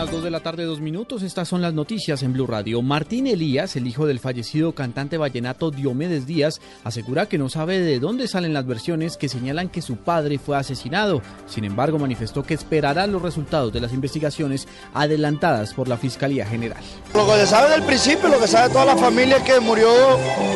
Las 0.00 0.12
2 0.12 0.24
de 0.24 0.30
la 0.30 0.40
tarde, 0.40 0.64
dos 0.64 0.80
minutos. 0.80 1.22
Estas 1.22 1.46
son 1.46 1.60
las 1.60 1.74
noticias 1.74 2.22
en 2.22 2.32
Blue 2.32 2.46
Radio. 2.46 2.80
Martín 2.80 3.26
Elías, 3.26 3.76
el 3.76 3.86
hijo 3.86 4.06
del 4.06 4.18
fallecido 4.18 4.72
cantante 4.72 5.18
vallenato 5.18 5.70
Diomedes 5.70 6.26
Díaz, 6.26 6.62
asegura 6.84 7.26
que 7.26 7.36
no 7.36 7.50
sabe 7.50 7.80
de 7.80 8.00
dónde 8.00 8.26
salen 8.26 8.54
las 8.54 8.66
versiones 8.66 9.18
que 9.18 9.28
señalan 9.28 9.68
que 9.68 9.82
su 9.82 9.96
padre 9.98 10.38
fue 10.38 10.56
asesinado. 10.56 11.20
Sin 11.46 11.66
embargo, 11.66 11.98
manifestó 11.98 12.42
que 12.44 12.54
esperará 12.54 13.06
los 13.06 13.20
resultados 13.20 13.74
de 13.74 13.82
las 13.82 13.92
investigaciones 13.92 14.68
adelantadas 14.94 15.74
por 15.74 15.86
la 15.86 15.98
Fiscalía 15.98 16.46
General. 16.46 16.82
Lo 17.12 17.26
que 17.26 17.34
se 17.40 17.48
sabe 17.48 17.70
del 17.72 17.82
principio, 17.82 18.30
lo 18.30 18.40
que 18.40 18.48
sabe 18.48 18.72
toda 18.72 18.86
la 18.86 18.96
familia 18.96 19.36
es 19.36 19.42
que 19.42 19.60
murió 19.60 19.90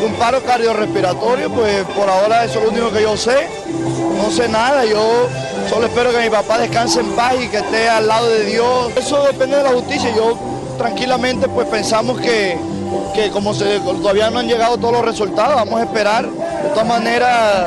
un 0.06 0.14
paro 0.14 0.42
cardiorrespiratorio, 0.42 1.50
pues 1.50 1.84
por 1.88 2.08
ahora 2.08 2.46
eso 2.46 2.60
es 2.60 2.64
lo 2.64 2.70
único 2.70 2.90
que 2.90 3.02
yo 3.02 3.14
sé. 3.14 3.46
No 4.16 4.30
sé 4.30 4.48
nada, 4.48 4.86
yo 4.86 5.28
solo 5.68 5.86
espero 5.86 6.10
que 6.12 6.22
mi 6.22 6.30
papá 6.30 6.56
descanse 6.58 7.00
en 7.00 7.10
paz 7.12 7.34
y 7.42 7.48
que 7.48 7.58
esté 7.58 7.90
al 7.90 8.06
lado 8.06 8.26
de 8.30 8.44
Dios. 8.46 8.96
Eso 8.96 9.33
depende 9.34 9.56
de 9.56 9.62
la 9.64 9.70
justicia. 9.70 10.14
Yo 10.14 10.38
tranquilamente 10.78 11.48
pues 11.48 11.66
pensamos 11.68 12.20
que, 12.20 12.56
que 13.14 13.30
como 13.30 13.52
se, 13.52 13.80
todavía 13.80 14.30
no 14.30 14.38
han 14.38 14.46
llegado 14.46 14.78
todos 14.78 14.92
los 14.92 15.04
resultados, 15.04 15.56
vamos 15.56 15.80
a 15.80 15.84
esperar. 15.84 16.24
De 16.26 16.68
todas 16.70 16.86
maneras, 16.86 17.66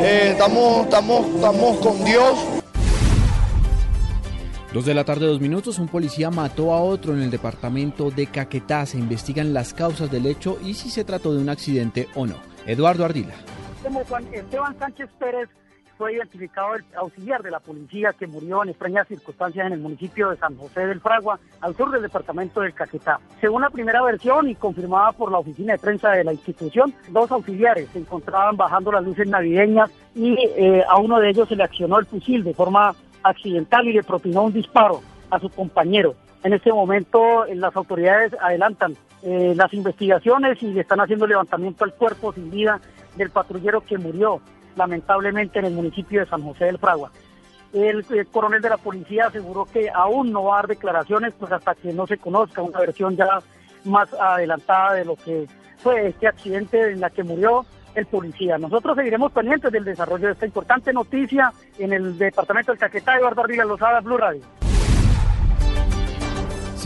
eh, 0.00 0.28
estamos, 0.32 0.84
estamos, 0.84 1.26
estamos 1.26 1.78
con 1.78 2.04
Dios. 2.04 2.34
Dos 4.72 4.84
de 4.84 4.92
la 4.92 5.04
tarde, 5.04 5.26
dos 5.26 5.40
minutos, 5.40 5.78
un 5.78 5.88
policía 5.88 6.30
mató 6.30 6.74
a 6.74 6.82
otro 6.82 7.14
en 7.14 7.22
el 7.22 7.30
departamento 7.30 8.10
de 8.10 8.26
Caquetá. 8.26 8.84
Se 8.84 8.98
investigan 8.98 9.54
las 9.54 9.72
causas 9.72 10.10
del 10.10 10.26
hecho 10.26 10.58
y 10.62 10.74
si 10.74 10.90
se 10.90 11.02
trató 11.02 11.32
de 11.32 11.40
un 11.40 11.48
accidente 11.48 12.08
o 12.14 12.26
no. 12.26 12.34
Eduardo 12.66 13.06
Ardila. 13.06 13.34
Como 13.82 14.04
Juan 14.04 14.26
Esteban 14.34 14.78
Sánchez 14.78 15.08
Pérez 15.18 15.48
fue 15.96 16.14
identificado 16.14 16.74
el 16.74 16.84
auxiliar 16.96 17.42
de 17.42 17.50
la 17.50 17.60
policía 17.60 18.12
que 18.12 18.26
murió 18.26 18.62
en 18.62 18.70
extrañas 18.70 19.08
circunstancias 19.08 19.66
en 19.66 19.72
el 19.72 19.80
municipio 19.80 20.30
de 20.30 20.36
San 20.36 20.56
José 20.56 20.86
del 20.86 21.00
Fragua, 21.00 21.38
al 21.60 21.74
sur 21.74 21.90
del 21.90 22.02
departamento 22.02 22.60
del 22.60 22.74
Caquetá. 22.74 23.18
Según 23.40 23.62
la 23.62 23.70
primera 23.70 24.02
versión 24.02 24.48
y 24.48 24.54
confirmada 24.54 25.12
por 25.12 25.32
la 25.32 25.38
oficina 25.38 25.72
de 25.72 25.78
prensa 25.78 26.10
de 26.10 26.24
la 26.24 26.32
institución, 26.32 26.94
dos 27.08 27.30
auxiliares 27.30 27.88
se 27.92 27.98
encontraban 27.98 28.56
bajando 28.56 28.92
las 28.92 29.04
luces 29.04 29.26
navideñas 29.26 29.90
y 30.14 30.36
eh, 30.56 30.82
a 30.88 30.98
uno 30.98 31.18
de 31.20 31.30
ellos 31.30 31.48
se 31.48 31.56
le 31.56 31.64
accionó 31.64 31.98
el 31.98 32.06
fusil 32.06 32.44
de 32.44 32.54
forma 32.54 32.94
accidental 33.22 33.86
y 33.86 33.92
le 33.92 34.02
propinó 34.02 34.42
un 34.42 34.52
disparo 34.52 35.00
a 35.30 35.38
su 35.38 35.48
compañero. 35.50 36.14
En 36.44 36.52
este 36.52 36.72
momento 36.72 37.44
eh, 37.46 37.54
las 37.54 37.74
autoridades 37.74 38.32
adelantan 38.40 38.96
eh, 39.22 39.54
las 39.56 39.72
investigaciones 39.72 40.62
y 40.62 40.78
están 40.78 41.00
haciendo 41.00 41.26
levantamiento 41.26 41.84
al 41.84 41.94
cuerpo 41.94 42.32
sin 42.32 42.50
vida 42.50 42.80
del 43.16 43.30
patrullero 43.30 43.80
que 43.80 43.98
murió 43.98 44.40
lamentablemente 44.76 45.58
en 45.58 45.64
el 45.64 45.72
municipio 45.72 46.20
de 46.20 46.26
San 46.26 46.42
José 46.42 46.66
del 46.66 46.78
Fragua. 46.78 47.10
El, 47.72 48.06
el, 48.08 48.26
coronel 48.28 48.62
de 48.62 48.70
la 48.70 48.76
policía 48.76 49.26
aseguró 49.26 49.66
que 49.66 49.90
aún 49.90 50.32
no 50.32 50.44
va 50.44 50.54
a 50.54 50.56
dar 50.58 50.68
declaraciones 50.68 51.34
pues 51.38 51.50
hasta 51.50 51.74
que 51.74 51.92
no 51.92 52.06
se 52.06 52.16
conozca 52.16 52.62
una 52.62 52.78
versión 52.78 53.16
ya 53.16 53.40
más 53.84 54.12
adelantada 54.14 54.94
de 54.94 55.04
lo 55.04 55.16
que 55.16 55.46
fue 55.78 56.08
este 56.08 56.28
accidente 56.28 56.92
en 56.92 57.00
la 57.00 57.10
que 57.10 57.24
murió 57.24 57.66
el 57.94 58.06
policía. 58.06 58.58
Nosotros 58.58 58.96
seguiremos 58.96 59.32
pendientes 59.32 59.72
del 59.72 59.84
desarrollo 59.84 60.26
de 60.26 60.32
esta 60.32 60.46
importante 60.46 60.92
noticia 60.92 61.52
en 61.78 61.92
el 61.92 62.18
departamento 62.18 62.72
del 62.72 62.78
Caquetá. 62.78 63.16
Eduardo 63.16 63.42
Arriba, 63.42 63.64
Lozada, 63.64 64.00
Blue 64.00 64.18
Radio. 64.18 64.42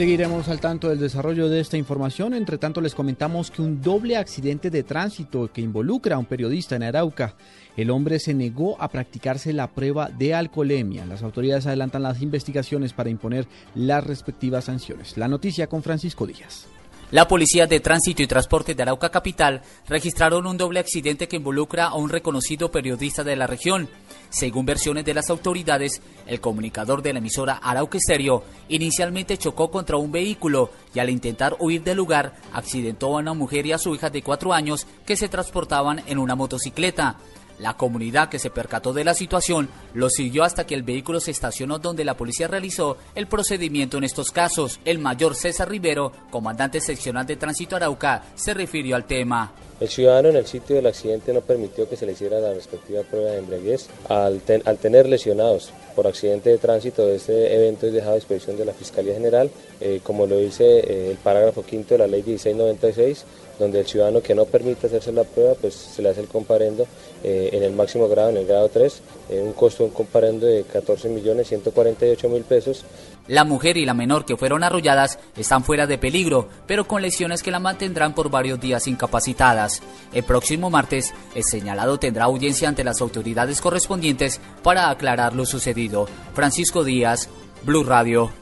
Seguiremos 0.01 0.49
al 0.49 0.61
tanto 0.61 0.89
del 0.89 0.99
desarrollo 0.99 1.51
de 1.51 1.61
esta 1.61 1.77
información. 1.77 2.33
Entre 2.33 2.57
tanto, 2.57 2.81
les 2.81 2.95
comentamos 2.95 3.51
que 3.51 3.61
un 3.61 3.83
doble 3.83 4.17
accidente 4.17 4.71
de 4.71 4.83
tránsito 4.83 5.53
que 5.53 5.61
involucra 5.61 6.17
a 6.17 6.19
un 6.19 6.25
periodista 6.25 6.75
en 6.75 6.85
Arauca. 6.85 7.35
El 7.77 7.91
hombre 7.91 8.19
se 8.19 8.33
negó 8.33 8.81
a 8.81 8.89
practicarse 8.89 9.53
la 9.53 9.67
prueba 9.67 10.09
de 10.09 10.33
alcoholemia. 10.33 11.05
Las 11.05 11.23
autoridades 11.23 11.67
adelantan 11.67 12.03
las 12.03 12.23
investigaciones 12.23 12.95
para 12.95 13.11
imponer 13.11 13.47
las 13.75 14.03
respectivas 14.03 14.65
sanciones. 14.65 15.19
La 15.19 15.29
noticia 15.29 15.67
con 15.67 15.83
Francisco 15.83 16.27
Díaz. 16.27 16.67
La 17.11 17.27
Policía 17.27 17.67
de 17.67 17.81
Tránsito 17.81 18.23
y 18.23 18.29
Transporte 18.29 18.77
de 18.77 18.83
Arauca 18.85 19.11
Capital 19.11 19.63
registraron 19.89 20.47
un 20.47 20.57
doble 20.57 20.79
accidente 20.79 21.27
que 21.27 21.35
involucra 21.37 21.87
a 21.87 21.97
un 21.97 22.09
reconocido 22.09 22.71
periodista 22.71 23.25
de 23.25 23.35
la 23.35 23.49
región. 23.49 23.89
Según 24.29 24.65
versiones 24.65 25.05
de 25.05 25.15
las 25.15 25.29
autoridades, 25.29 26.03
el 26.29 26.41
comunicador 26.41 27.03
de 27.03 27.13
la 27.13 27.19
emisora 27.19 27.55
Arauca 27.55 27.99
Estéreo 27.99 28.45
inicialmente 28.69 29.39
chocó 29.39 29.73
contra 29.73 29.97
un 29.97 30.13
vehículo 30.13 30.71
y 30.95 31.01
al 31.01 31.11
intentar 31.11 31.57
huir 31.59 31.83
del 31.83 31.97
lugar 31.97 32.37
accidentó 32.53 33.09
a 33.09 33.19
una 33.19 33.35
mujer 33.35 33.67
y 33.67 33.73
a 33.73 33.79
su 33.79 33.93
hija 33.93 34.09
de 34.09 34.23
cuatro 34.23 34.53
años 34.53 34.87
que 35.05 35.17
se 35.17 35.29
transportaban 35.29 36.05
en 36.07 36.17
una 36.17 36.37
motocicleta. 36.37 37.17
La 37.61 37.77
comunidad 37.77 38.31
que 38.31 38.39
se 38.39 38.49
percató 38.49 38.95
de 38.95 39.05
la 39.05 39.13
situación 39.13 39.69
lo 39.93 40.09
siguió 40.09 40.45
hasta 40.45 40.67
que 40.67 40.75
el 40.75 40.83
vehículo 40.83 41.21
se 41.21 41.31
estacionó 41.31 41.79
donde 41.79 42.07
la 42.07 42.17
policía 42.17 42.49
realizó 42.49 42.97
el 43.15 43.27
procedimiento 43.27 43.99
en 43.99 44.05
estos 44.05 44.31
casos. 44.31 44.81
El 44.87 44.99
mayor 44.99 45.35
César 45.35 45.69
Rivero, 45.69 46.11
comandante 46.31 46.81
seccional 46.81 47.27
de 47.27 47.37
Tránsito 47.37 47.77
Arauca, 47.77 48.25
se 48.35 48.55
refirió 48.55 48.97
al 48.97 49.05
tema. 49.05 49.53
El 49.79 49.89
ciudadano 49.89 50.31
en 50.31 50.37
el 50.37 50.47
sitio 50.47 50.77
del 50.77 50.87
accidente 50.87 51.35
no 51.35 51.43
permitió 51.43 51.87
que 51.89 51.97
se 51.97 52.07
le 52.07 52.13
hiciera 52.13 52.41
la 52.41 52.55
respectiva 52.55 53.03
prueba 53.03 53.33
de 53.33 53.39
embriaguez. 53.39 53.89
Al, 54.09 54.41
ten, 54.41 54.63
al 54.65 54.79
tener 54.79 55.07
lesionados 55.07 55.71
por 55.95 56.07
accidente 56.07 56.49
de 56.49 56.59
tránsito, 56.59 57.09
este 57.11 57.55
evento 57.55 57.87
es 57.87 57.93
dejado 57.93 58.13
a 58.13 58.17
disposición 58.17 58.57
de 58.57 58.65
la 58.65 58.73
Fiscalía 58.73 59.15
General, 59.15 59.51
eh, 59.81 60.01
como 60.03 60.27
lo 60.27 60.39
dice 60.39 60.65
eh, 60.81 61.11
el 61.11 61.17
parágrafo 61.19 61.63
quinto 61.63 61.95
de 61.95 61.99
la 61.99 62.07
Ley 62.07 62.23
1696, 62.23 63.25
donde 63.61 63.81
el 63.81 63.87
ciudadano 63.87 64.21
que 64.23 64.35
no 64.35 64.47
permite 64.47 64.89
hacerse 64.89 65.13
la 65.13 65.23
prueba, 65.23 65.55
pues 65.55 65.75
se 65.75 66.03
le 66.03 66.09
hace 66.09 66.23
el 66.23 66.27
comparendo 66.27 66.87
eh, 67.23 67.51
en 67.53 67.63
el 67.63 67.73
máximo 67.73 68.09
grado, 68.09 68.31
en 68.31 68.39
el 68.39 68.47
grado 68.47 68.69
3, 68.69 69.03
eh, 69.29 69.41
un 69.41 69.53
costo 69.53 69.85
de 69.85 69.91
un 69.91 69.95
comparendo 69.95 70.47
de 70.47 70.65
14 70.65 71.09
millones 71.11 71.49
148 71.49 72.29
mil 72.29 72.43
pesos. 72.43 72.85
La 73.29 73.45
mujer 73.45 73.77
y 73.77 73.85
la 73.85 73.95
menor 73.95 74.25
que 74.25 74.37
fueron 74.37 74.65
arrolladas 74.65 75.19
están 75.37 75.63
fuera 75.63 75.87
de 75.87 75.99
peligro, 75.99 76.49
pero 76.67 76.89
con 76.89 77.03
lesiones 77.03 77.43
que 77.43 77.51
la 77.51 77.61
mantendrán 77.61 78.15
por 78.15 78.31
varios 78.31 78.59
días 78.59 78.89
incapacitadas. 78.89 79.83
El 80.13 80.25
próximo 80.25 80.71
martes, 80.71 81.13
el 81.35 81.45
señalado 81.45 81.99
tendrá 81.99 82.25
audiencia 82.25 82.69
ante 82.69 82.83
las 82.83 83.01
autoridades 83.01 83.61
correspondientes 83.61 84.41
para 84.63 84.91
aclarar 84.91 85.35
lo 85.35 85.45
sucedido. 85.45 86.09
Francisco 86.35 86.83
Díaz, 86.83 87.29
Blue 87.63 87.85
Radio. 87.85 88.40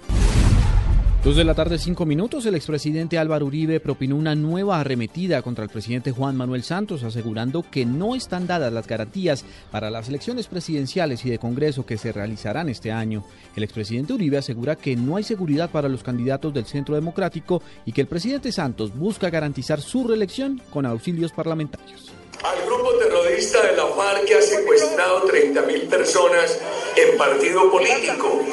Dos 1.25 1.35
de 1.35 1.43
la 1.43 1.55
tarde, 1.55 1.79
cinco 1.79 2.07
minutos, 2.07 2.47
el 2.47 2.55
expresidente 2.55 3.19
Álvaro 3.19 3.47
Uribe 3.47 3.81
propinó 3.81 4.15
una 4.15 4.37
nueva 4.37 4.79
arremetida 4.79 5.43
contra 5.43 5.65
el 5.65 5.71
presidente 5.71 6.13
Juan 6.13 6.37
Manuel 6.37 6.63
Santos, 6.63 7.03
asegurando 7.03 7.65
que 7.69 7.85
no 7.85 8.15
están 8.15 8.47
dadas 8.47 8.73
las 8.73 8.87
garantías 8.87 9.45
para 9.73 9.91
las 9.91 10.09
elecciones 10.09 10.47
presidenciales 10.47 11.25
y 11.25 11.31
de 11.31 11.41
Congreso 11.41 11.85
que 11.85 11.99
se 11.99 12.13
realizarán 12.13 12.69
este 12.69 12.93
año. 12.93 13.25
El 13.57 13.65
expresidente 13.65 14.13
Uribe 14.13 14.39
asegura 14.39 14.77
que 14.77 14.95
no 14.95 15.17
hay 15.17 15.25
seguridad 15.25 15.71
para 15.71 15.89
los 15.89 16.05
candidatos 16.05 16.55
del 16.55 16.67
Centro 16.67 16.95
Democrático 16.95 17.63
y 17.85 17.91
que 17.91 18.03
el 18.03 18.07
presidente 18.07 18.53
Santos 18.53 18.97
busca 18.97 19.29
garantizar 19.29 19.81
su 19.81 20.07
reelección 20.07 20.63
con 20.71 20.87
auxilios 20.87 21.33
parlamentarios. 21.33 22.13
Al 22.45 22.65
grupo 22.65 22.93
terrorista 22.97 23.61
de 23.67 23.77
la 23.77 23.87
FARC 23.87 24.25
que 24.25 24.35
ha 24.37 24.41
secuestrado 24.41 25.27
30.000 25.27 25.89
personas 25.89 26.61
en 26.97 27.19
partido 27.19 27.69
político 27.73 28.45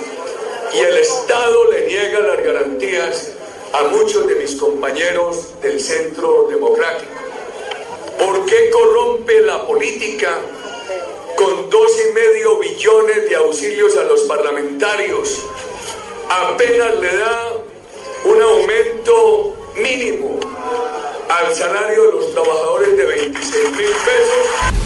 y 0.75 0.79
el 0.79 0.97
Estado 0.97 1.71
le 1.71 1.87
niega 1.87 2.19
las 2.19 2.37
garantías 2.37 2.44
a 2.44 2.44
muchos 4.05 4.27
de 4.27 4.35
mis 4.35 4.55
compañeros 4.57 5.59
del 5.63 5.81
Centro 5.81 6.47
Democrático. 6.47 7.11
¿Por 8.19 8.45
qué 8.45 8.69
corrompe 8.69 9.41
la 9.41 9.65
política 9.65 10.41
con 11.35 11.71
dos 11.71 11.91
y 12.07 12.13
medio 12.13 12.59
billones 12.59 13.27
de 13.27 13.35
auxilios 13.35 13.97
a 13.97 14.03
los 14.03 14.21
parlamentarios? 14.21 15.43
Apenas 16.29 16.99
le 16.99 17.17
da 17.17 17.53
un 18.25 18.41
aumento 18.43 19.55
mínimo 19.75 20.39
al 21.27 21.55
salario 21.55 22.03
de 22.03 22.11
los 22.11 22.31
trabajadores 22.31 22.95
de 22.95 23.05
26 23.05 23.71
mil 23.71 23.87
pesos. 23.87 24.84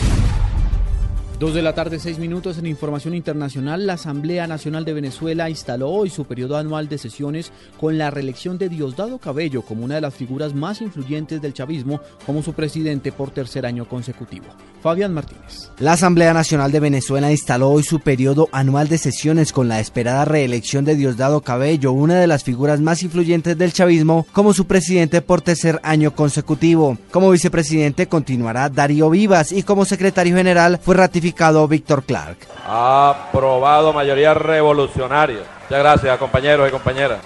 Dos 1.40 1.54
de 1.54 1.62
la 1.62 1.74
tarde, 1.74 2.00
seis 2.00 2.20
minutos 2.20 2.58
en 2.58 2.66
información 2.66 3.16
internacional. 3.16 3.88
La 3.88 3.94
Asamblea 3.94 4.46
Nacional 4.46 4.84
de 4.84 4.92
Venezuela 4.92 5.50
instaló 5.50 5.88
hoy 5.90 6.10
su 6.10 6.26
periodo 6.26 6.58
anual 6.58 6.90
de 6.90 6.98
sesiones 6.98 7.54
con 7.80 7.98
la 7.98 8.12
reelección 8.12 8.58
de 8.58 8.68
Diosdado 8.68 9.20
Cabello 9.20 9.62
como 9.62 9.86
una 9.86 9.96
de 9.96 10.02
las 10.02 10.14
figuras 10.14 10.54
más 10.54 10.82
influyentes 10.82 11.42
del 11.42 11.54
chavismo 11.54 12.02
como 12.26 12.44
su 12.44 12.52
presidente 12.52 13.14
por 13.14 13.32
tercer 13.32 13.66
año 13.66 13.88
consecutivo. 13.88 14.48
Fabián 14.82 15.14
Martínez. 15.14 15.72
La 15.80 15.94
Asamblea 15.94 16.34
Nacional 16.34 16.74
de 16.74 16.82
Venezuela 16.82 17.32
instaló 17.32 17.70
hoy 17.70 17.84
su 17.84 18.02
periodo 18.02 18.50
anual 18.52 18.90
de 18.90 18.98
sesiones 18.98 19.54
con 19.54 19.70
la 19.70 19.80
esperada 19.80 20.26
reelección 20.26 20.84
de 20.84 20.96
Diosdado 20.96 21.40
Cabello, 21.40 21.94
una 21.94 22.16
de 22.16 22.28
las 22.28 22.44
figuras 22.44 22.82
más 22.82 23.02
influyentes 23.02 23.58
del 23.58 23.72
chavismo, 23.72 24.28
como 24.34 24.54
su 24.54 24.68
presidente 24.68 25.22
por 25.22 25.42
tercer 25.42 25.80
año 25.84 26.14
consecutivo. 26.16 26.98
Como 27.12 27.32
vicepresidente 27.32 28.08
continuará 28.08 28.68
Darío 28.68 29.10
Vivas 29.10 29.54
y 29.54 29.64
como 29.64 29.86
secretario 29.86 30.36
general 30.36 30.80
fue 30.82 30.96
ratificado 30.96 31.29
Víctor 31.68 32.04
Clark. 32.04 32.38
Aprobado 32.68 33.94
mayoría 33.94 34.34
revolucionaria. 34.34 35.44
Muchas 35.64 35.80
gracias, 35.80 36.18
compañeros 36.18 36.68
y 36.68 36.72
compañeras. 36.72 37.20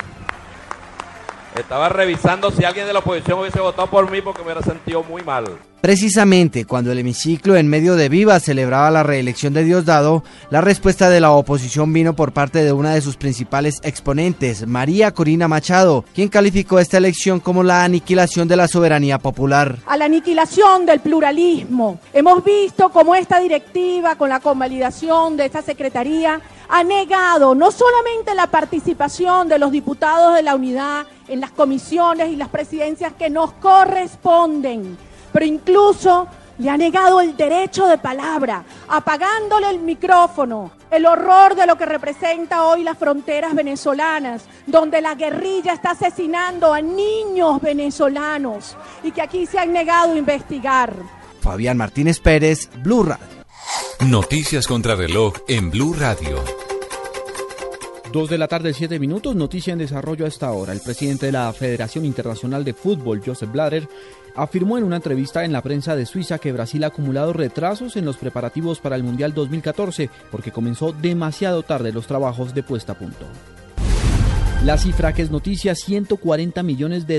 Estaba 1.56 1.90
revisando 1.90 2.52
si 2.52 2.66
alguien 2.66 2.88
de 2.88 2.94
la 2.94 3.00
oposición 3.00 3.40
hubiese 3.40 3.60
votado 3.60 3.88
por 3.88 4.10
mí 4.10 4.22
porque 4.22 4.40
me 4.40 4.46
hubiera 4.46 4.62
sentido 4.62 5.04
muy 5.04 5.22
mal. 5.22 5.46
Precisamente 5.84 6.64
cuando 6.64 6.94
el 6.94 7.00
hemiciclo 7.00 7.58
en 7.58 7.68
medio 7.68 7.98
de 7.98 8.08
Viva 8.08 8.40
celebraba 8.40 8.90
la 8.90 9.04
reelección 9.04 9.54
de 9.54 9.66
Diosdado, 9.66 10.24
la 10.50 10.62
respuesta 10.62 11.10
de 11.10 11.20
la 11.20 11.32
oposición 11.32 11.92
vino 11.92 12.16
por 12.16 12.32
parte 12.32 12.64
de 12.64 12.72
una 12.72 12.94
de 12.94 13.02
sus 13.02 13.18
principales 13.18 13.82
exponentes, 13.84 14.66
María 14.66 15.12
Corina 15.12 15.50
Machado, 15.50 16.06
quien 16.16 16.30
calificó 16.30 16.80
esta 16.80 17.00
elección 17.00 17.42
como 17.42 17.64
la 17.64 17.84
aniquilación 17.84 18.48
de 18.48 18.56
la 18.56 18.70
soberanía 18.70 19.20
popular. 19.20 19.80
A 19.86 19.98
la 19.98 20.06
aniquilación 20.06 20.86
del 20.86 21.02
pluralismo. 21.02 22.00
Hemos 22.14 22.46
visto 22.46 22.88
cómo 22.88 23.14
esta 23.14 23.42
directiva, 23.42 24.16
con 24.16 24.30
la 24.30 24.40
convalidación 24.40 25.36
de 25.36 25.48
esta 25.48 25.62
secretaría, 25.62 26.40
ha 26.70 26.84
negado 26.86 27.56
no 27.56 27.72
solamente 27.72 28.34
la 28.36 28.48
participación 28.48 29.50
de 29.50 29.60
los 29.60 29.70
diputados 29.74 30.34
de 30.34 30.44
la 30.44 30.56
unidad 30.56 31.08
en 31.28 31.42
las 31.42 31.52
comisiones 31.52 32.32
y 32.32 32.38
las 32.38 32.48
presidencias 32.48 33.12
que 33.20 33.30
nos 33.30 33.52
corresponden, 33.52 34.98
pero 35.34 35.46
incluso 35.46 36.28
le 36.60 36.70
ha 36.70 36.78
negado 36.78 37.20
el 37.20 37.36
derecho 37.36 37.88
de 37.88 37.98
palabra, 37.98 38.64
apagándole 38.88 39.70
el 39.70 39.80
micrófono, 39.80 40.72
el 40.92 41.06
horror 41.06 41.56
de 41.56 41.66
lo 41.66 41.78
que 41.78 41.86
representa 41.86 42.64
hoy 42.66 42.84
las 42.84 42.98
fronteras 42.98 43.56
venezolanas, 43.56 44.44
donde 44.68 45.02
la 45.02 45.16
guerrilla 45.16 45.74
está 45.74 45.92
asesinando 45.92 46.72
a 46.72 46.82
niños 46.82 47.60
venezolanos 47.60 48.78
y 49.04 49.12
que 49.12 49.22
aquí 49.22 49.46
se 49.46 49.60
han 49.60 49.74
negado 49.74 50.14
a 50.14 50.18
investigar. 50.18 50.94
Fabián 51.42 51.78
Martínez 51.78 52.20
Pérez, 52.20 52.70
Blue 52.84 53.04
Radio. 53.04 53.44
Noticias 54.02 54.68
contra 54.68 54.96
reloj 54.96 55.34
en 55.48 55.72
Blue 55.72 55.94
Radio. 55.94 56.63
Dos 58.14 58.30
de 58.30 58.38
la 58.38 58.48
tarde, 58.48 58.76
siete 58.76 59.00
minutos, 59.00 59.36
noticia 59.36 59.74
en 59.74 59.80
desarrollo 59.80 60.26
a 60.26 60.28
esta 60.28 60.52
hora. 60.52 60.72
El 60.72 60.82
presidente 60.82 61.26
de 61.26 61.32
la 61.32 61.52
Federación 61.52 62.06
Internacional 62.06 62.64
de 62.64 62.76
Fútbol, 62.76 63.24
Joseph 63.26 63.52
Blatter, 63.52 63.90
afirmó 64.36 64.78
en 64.78 64.84
una 64.84 64.98
entrevista 64.98 65.44
en 65.44 65.52
la 65.52 65.64
prensa 65.64 65.96
de 65.96 66.06
Suiza 66.06 66.38
que 66.38 66.52
Brasil 66.52 66.84
ha 66.84 66.88
acumulado 66.88 67.34
retrasos 67.34 67.96
en 67.96 68.06
los 68.06 68.18
preparativos 68.18 68.80
para 68.80 68.98
el 68.98 69.02
Mundial 69.02 69.34
2014 69.34 70.12
porque 70.30 70.52
comenzó 70.52 70.94
demasiado 70.94 71.64
tarde 71.64 71.92
los 71.92 72.06
trabajos 72.06 72.54
de 72.54 72.62
puesta 72.62 72.92
a 72.92 73.00
punto. 73.00 73.26
La 74.64 74.78
cifra 74.78 75.12
que 75.12 75.22
es 75.22 75.30
noticia, 75.30 75.76
140 75.76 76.64
millones 76.64 77.06
de 77.06 77.18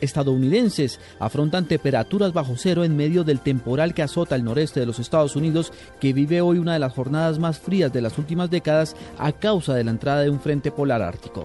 estadounidenses 0.00 1.00
afrontan 1.18 1.66
temperaturas 1.66 2.32
bajo 2.32 2.54
cero 2.56 2.84
en 2.84 2.96
medio 2.96 3.24
del 3.24 3.40
temporal 3.40 3.92
que 3.92 4.02
azota 4.02 4.36
el 4.36 4.44
noreste 4.44 4.78
de 4.78 4.86
los 4.86 5.00
Estados 5.00 5.34
Unidos, 5.34 5.72
que 5.98 6.12
vive 6.12 6.42
hoy 6.42 6.58
una 6.58 6.74
de 6.74 6.78
las 6.78 6.92
jornadas 6.92 7.40
más 7.40 7.58
frías 7.58 7.92
de 7.92 8.02
las 8.02 8.18
últimas 8.18 8.50
décadas 8.50 8.94
a 9.18 9.32
causa 9.32 9.74
de 9.74 9.82
la 9.82 9.90
entrada 9.90 10.20
de 10.20 10.30
un 10.30 10.38
frente 10.38 10.70
polar 10.70 11.02
ártico. 11.02 11.44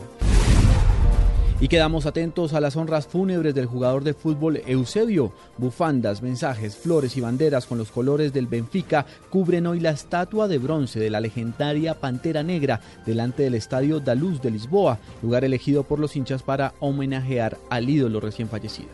Y 1.61 1.67
quedamos 1.67 2.05
atentos 2.05 2.53
a 2.53 2.61
las 2.61 2.77
honras 2.77 3.05
fúnebres 3.05 3.53
del 3.53 3.65
jugador 3.65 4.05
de 4.05 4.13
fútbol 4.13 4.61
Eusebio. 4.65 5.33
Bufandas, 5.57 6.21
mensajes, 6.21 6.77
flores 6.77 7.17
y 7.17 7.21
banderas 7.21 7.65
con 7.65 7.77
los 7.77 7.91
colores 7.91 8.31
del 8.31 8.47
Benfica 8.47 9.05
cubren 9.29 9.67
hoy 9.67 9.81
la 9.81 9.89
estatua 9.89 10.47
de 10.47 10.57
bronce 10.57 11.01
de 11.01 11.09
la 11.09 11.19
legendaria 11.19 11.99
Pantera 11.99 12.43
Negra 12.43 12.79
delante 13.05 13.43
del 13.43 13.55
estadio 13.55 13.99
da 13.99 14.15
Luz 14.15 14.41
de 14.41 14.51
Lisboa, 14.51 14.99
lugar 15.21 15.43
elegido 15.43 15.83
por 15.83 15.99
los 15.99 16.15
hinchas 16.15 16.43
para 16.43 16.73
homenajear 16.79 17.57
al 17.69 17.89
ídolo 17.89 18.21
recién 18.21 18.47
fallecido. 18.47 18.89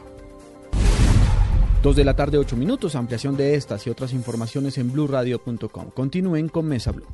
Dos 1.84 1.96
de 1.96 2.04
la 2.04 2.16
tarde, 2.16 2.40
ocho 2.40 2.58
minutos. 2.58 2.96
Ampliación 2.96 3.38
de 3.38 3.54
estas 3.54 3.86
y 3.86 3.92
otras 3.92 4.12
informaciones 4.12 4.80
en 4.80 4.92
blurradio.com. 4.92 5.92
Continúen 5.94 6.50
con 6.50 6.66
Mesa 6.66 6.92
Blue. 6.92 7.06